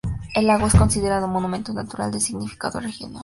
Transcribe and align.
El 0.33 0.47
lago 0.47 0.65
es 0.65 0.73
considerado 0.73 1.27
monumento 1.27 1.73
natural 1.73 2.09
de 2.09 2.19
significado 2.19 2.79
regional. 2.79 3.19